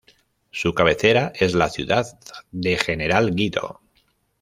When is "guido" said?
3.35-3.81